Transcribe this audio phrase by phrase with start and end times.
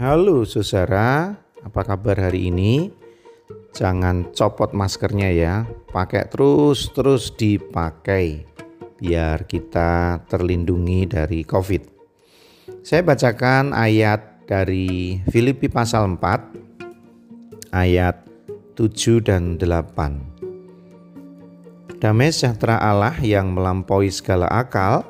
[0.00, 2.88] Halo saudara, apa kabar hari ini?
[3.76, 8.48] Jangan copot maskernya ya, pakai terus-terus dipakai
[8.96, 11.82] biar kita terlindungi dari COVID.
[12.80, 18.24] Saya bacakan ayat dari Filipi pasal 4 ayat
[18.80, 22.00] 7 dan 8.
[22.00, 25.09] Damai sejahtera Allah yang melampaui segala akal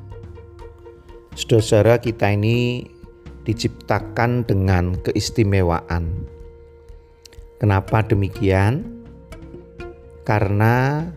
[1.31, 2.83] Saudara kita ini
[3.47, 6.27] diciptakan dengan keistimewaan.
[7.55, 8.83] Kenapa demikian?
[10.27, 11.07] Karena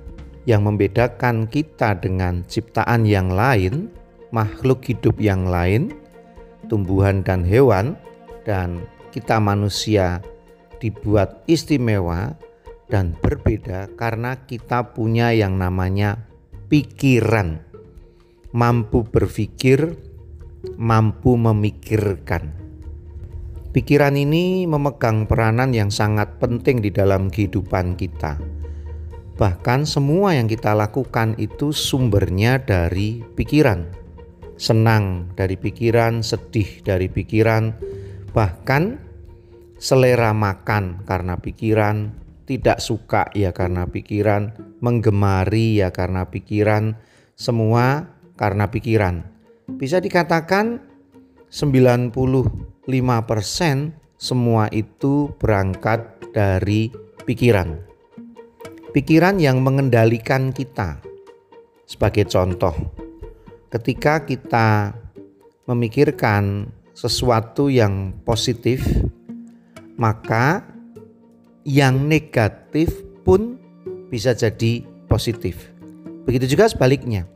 [0.47, 3.91] yang membedakan kita dengan ciptaan yang lain,
[4.31, 5.91] makhluk hidup yang lain,
[6.71, 7.99] tumbuhan dan hewan,
[8.47, 10.23] dan kita manusia
[10.79, 12.39] dibuat istimewa
[12.87, 16.31] dan berbeda karena kita punya yang namanya
[16.71, 17.75] pikiran
[18.55, 19.99] mampu berpikir,
[20.81, 22.55] mampu memikirkan.
[23.75, 28.39] Pikiran ini memegang peranan yang sangat penting di dalam kehidupan kita.
[29.35, 33.91] Bahkan semua yang kita lakukan itu sumbernya dari pikiran.
[34.55, 37.75] Senang dari pikiran, sedih dari pikiran,
[38.31, 39.03] bahkan
[39.83, 42.15] selera makan karena pikiran,
[42.47, 46.95] tidak suka ya karena pikiran, menggemari ya karena pikiran,
[47.35, 49.34] semua karena pikiran.
[49.65, 50.85] Bisa dikatakan
[51.49, 52.85] 95%
[54.21, 56.01] semua itu berangkat
[56.37, 56.93] dari
[57.25, 57.81] pikiran.
[58.93, 61.01] Pikiran yang mengendalikan kita.
[61.89, 62.73] Sebagai contoh,
[63.73, 64.93] ketika kita
[65.65, 68.85] memikirkan sesuatu yang positif,
[69.97, 70.65] maka
[71.65, 72.93] yang negatif
[73.25, 73.57] pun
[74.13, 75.73] bisa jadi positif.
[76.25, 77.29] Begitu juga sebaliknya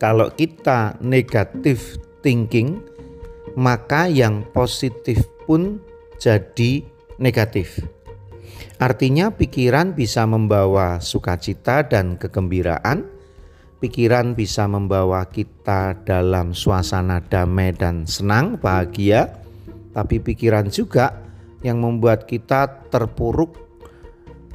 [0.00, 2.80] kalau kita negatif thinking,
[3.52, 5.76] maka yang positif pun
[6.16, 6.80] jadi
[7.20, 7.84] negatif.
[8.80, 13.04] Artinya, pikiran bisa membawa sukacita dan kegembiraan.
[13.76, 19.36] Pikiran bisa membawa kita dalam suasana damai dan senang, bahagia,
[19.92, 21.20] tapi pikiran juga
[21.60, 23.52] yang membuat kita terpuruk.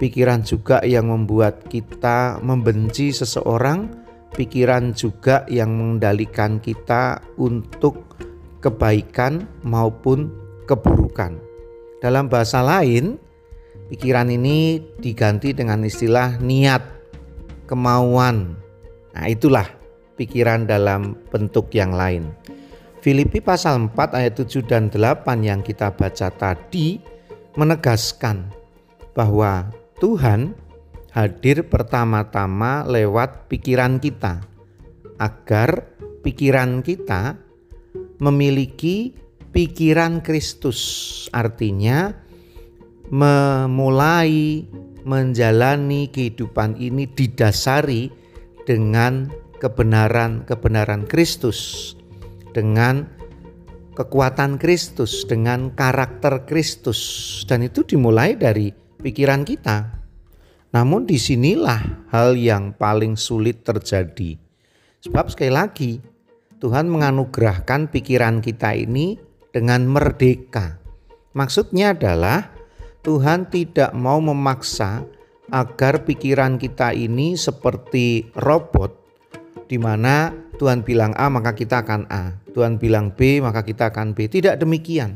[0.01, 4.04] Pikiran juga yang membuat kita membenci seseorang
[4.35, 8.19] pikiran juga yang mengendalikan kita untuk
[8.59, 10.29] kebaikan maupun
[10.67, 11.39] keburukan.
[12.03, 13.15] Dalam bahasa lain,
[13.89, 16.83] pikiran ini diganti dengan istilah niat,
[17.65, 18.59] kemauan.
[19.15, 19.65] Nah, itulah
[20.19, 22.29] pikiran dalam bentuk yang lain.
[22.99, 26.97] Filipi pasal 4 ayat 7 dan 8 yang kita baca tadi
[27.53, 28.49] menegaskan
[29.13, 29.69] bahwa
[30.01, 30.57] Tuhan
[31.15, 34.43] hadir pertama-tama lewat pikiran kita,
[35.15, 35.87] agar
[36.19, 37.39] pikiran kita
[38.19, 39.15] memiliki
[39.55, 40.79] pikiran Kristus,
[41.31, 42.11] artinya
[43.07, 44.67] memulai
[45.07, 48.11] menjalani kehidupan ini didasari
[48.67, 49.31] dengan
[49.63, 51.93] kebenaran-kebenaran Kristus,
[52.51, 53.07] dengan
[53.95, 56.99] kekuatan Kristus, dengan karakter Kristus,
[57.47, 60.04] dan itu dimulai dari pikiran kita.
[60.75, 64.35] Namun di sinilah hal yang paling sulit terjadi.
[65.07, 65.91] Sebab sekali lagi
[66.59, 69.15] Tuhan menganugerahkan pikiran kita ini
[69.55, 70.75] dengan merdeka.
[71.31, 72.51] Maksudnya adalah
[73.07, 75.07] Tuhan tidak mau memaksa
[75.47, 78.91] agar pikiran kita ini seperti robot
[79.71, 84.11] di mana Tuhan bilang A maka kita akan A, Tuhan bilang B maka kita akan
[84.11, 84.27] B.
[84.27, 85.15] Tidak demikian.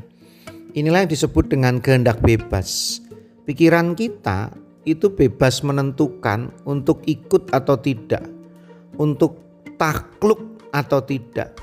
[0.72, 3.04] Inilah yang disebut dengan kehendak bebas.
[3.44, 4.54] Pikiran kita
[4.90, 8.26] itu bebas menentukan untuk ikut atau tidak,
[8.98, 9.38] untuk
[9.78, 10.42] takluk
[10.74, 11.58] atau tidak,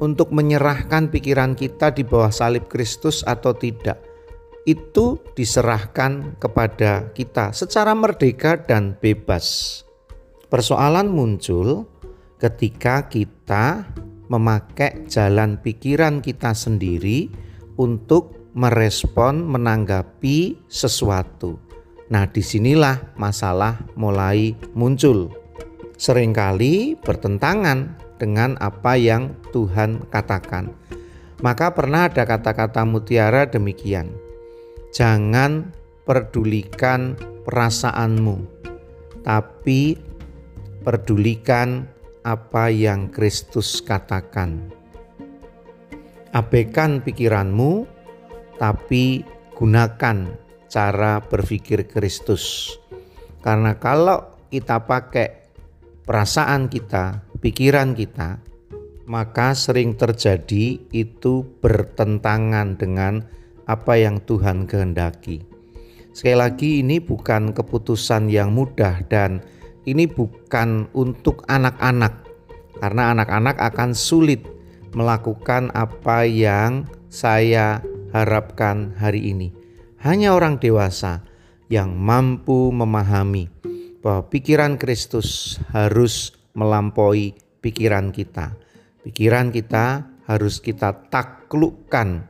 [0.00, 4.00] untuk menyerahkan pikiran kita di bawah salib Kristus atau tidak.
[4.66, 9.80] Itu diserahkan kepada kita secara merdeka dan bebas.
[10.50, 11.86] Persoalan muncul
[12.42, 13.86] ketika kita
[14.26, 17.30] memakai jalan pikiran kita sendiri
[17.78, 21.65] untuk merespon, menanggapi sesuatu.
[22.06, 25.34] Nah, di sinilah masalah mulai muncul.
[25.98, 30.70] Seringkali bertentangan dengan apa yang Tuhan katakan.
[31.42, 34.14] Maka pernah ada kata-kata mutiara demikian.
[34.94, 35.74] Jangan
[36.06, 38.46] pedulikan perasaanmu,
[39.20, 39.98] tapi
[40.86, 41.84] pedulikan
[42.22, 44.72] apa yang Kristus katakan.
[46.32, 47.84] Abaikan pikiranmu,
[48.56, 49.26] tapi
[49.58, 52.76] gunakan cara berpikir Kristus.
[53.42, 55.46] Karena kalau kita pakai
[56.06, 58.42] perasaan kita, pikiran kita,
[59.06, 63.22] maka sering terjadi itu bertentangan dengan
[63.66, 65.46] apa yang Tuhan kehendaki.
[66.10, 69.44] Sekali lagi, ini bukan keputusan yang mudah, dan
[69.84, 72.24] ini bukan untuk anak-anak,
[72.80, 74.42] karena anak-anak akan sulit
[74.96, 77.84] melakukan apa yang saya
[78.16, 79.65] harapkan hari ini.
[80.06, 81.26] Hanya orang dewasa
[81.66, 83.50] yang mampu memahami
[83.98, 88.54] bahwa pikiran Kristus harus melampaui pikiran kita.
[89.02, 92.22] Pikiran kita harus kita taklukkan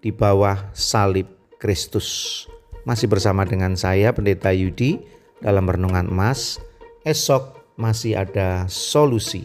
[0.00, 1.28] di bawah salib
[1.60, 2.48] Kristus.
[2.88, 4.96] Masih bersama dengan saya Pendeta Yudi
[5.44, 6.56] dalam renungan emas
[7.04, 9.44] esok masih ada solusi.